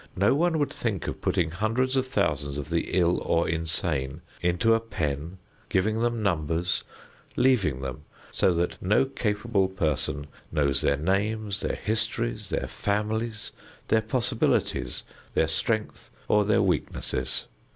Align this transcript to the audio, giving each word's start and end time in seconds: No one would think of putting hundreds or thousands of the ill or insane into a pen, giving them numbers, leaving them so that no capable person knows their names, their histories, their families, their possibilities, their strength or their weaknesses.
No 0.15 0.33
one 0.33 0.57
would 0.57 0.73
think 0.73 1.05
of 1.05 1.21
putting 1.21 1.51
hundreds 1.51 1.95
or 1.95 2.01
thousands 2.01 2.57
of 2.57 2.71
the 2.71 2.89
ill 2.97 3.19
or 3.19 3.47
insane 3.47 4.23
into 4.41 4.73
a 4.73 4.79
pen, 4.79 5.37
giving 5.69 5.99
them 5.99 6.23
numbers, 6.23 6.83
leaving 7.35 7.81
them 7.81 8.05
so 8.31 8.51
that 8.55 8.81
no 8.81 9.05
capable 9.05 9.67
person 9.67 10.25
knows 10.51 10.81
their 10.81 10.97
names, 10.97 11.59
their 11.61 11.75
histories, 11.75 12.49
their 12.49 12.65
families, 12.67 13.51
their 13.89 14.01
possibilities, 14.01 15.03
their 15.35 15.47
strength 15.47 16.09
or 16.27 16.45
their 16.45 16.63
weaknesses. 16.63 17.45